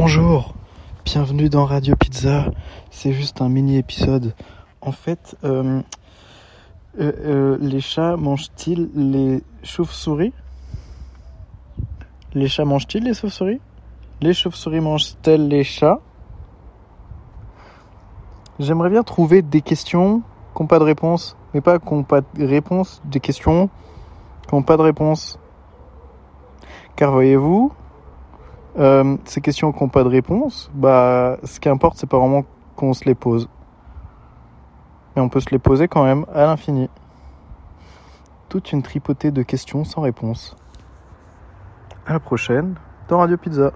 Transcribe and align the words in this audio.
Bonjour, 0.00 0.54
bienvenue 1.04 1.48
dans 1.48 1.64
Radio 1.64 1.96
Pizza. 1.96 2.52
C'est 2.88 3.10
juste 3.10 3.42
un 3.42 3.48
mini 3.48 3.78
épisode. 3.78 4.32
En 4.80 4.92
fait, 4.92 5.36
euh, 5.42 5.82
euh, 7.00 7.12
euh, 7.18 7.58
les 7.60 7.80
chats 7.80 8.16
mangent-ils 8.16 8.90
les 8.94 9.42
chauves-souris? 9.64 10.32
Les 12.32 12.46
chats 12.46 12.64
mangent-ils 12.64 13.02
les 13.02 13.12
chauves-souris? 13.12 13.60
Les 14.20 14.34
chauves-souris 14.34 14.78
mangent-elles 14.78 15.48
les 15.48 15.64
chats? 15.64 15.98
J'aimerais 18.60 18.90
bien 18.90 19.02
trouver 19.02 19.42
des 19.42 19.62
questions 19.62 20.22
qui 20.54 20.62
n'ont 20.62 20.68
pas 20.68 20.78
de 20.78 20.84
réponse, 20.84 21.36
mais 21.52 21.60
pas 21.60 21.80
qui 21.80 21.92
n'ont 21.92 22.04
pas 22.04 22.20
de 22.20 22.46
réponse, 22.46 23.02
des 23.04 23.18
questions 23.18 23.68
qui 24.46 24.54
n'ont 24.54 24.62
pas 24.62 24.76
de 24.76 24.82
réponse. 24.82 25.40
Car 26.94 27.10
voyez-vous, 27.10 27.72
euh, 28.78 29.16
ces 29.24 29.40
questions 29.40 29.72
qui 29.72 29.82
n'ont 29.82 29.88
pas 29.88 30.04
de 30.04 30.08
réponse, 30.08 30.70
bah, 30.74 31.38
ce 31.44 31.58
qui 31.60 31.68
importe, 31.68 31.96
c'est 31.98 32.08
pas 32.08 32.18
vraiment 32.18 32.44
qu'on 32.76 32.92
se 32.92 33.04
les 33.04 33.14
pose. 33.14 33.48
Mais 35.16 35.22
on 35.22 35.28
peut 35.28 35.40
se 35.40 35.50
les 35.50 35.58
poser 35.58 35.88
quand 35.88 36.04
même 36.04 36.24
à 36.32 36.46
l'infini. 36.46 36.88
Toute 38.48 38.72
une 38.72 38.82
tripotée 38.82 39.30
de 39.30 39.42
questions 39.42 39.84
sans 39.84 40.02
réponse. 40.02 40.56
À 42.06 42.12
la 42.12 42.20
prochaine 42.20 42.76
dans 43.08 43.18
Radio 43.18 43.36
Pizza. 43.36 43.72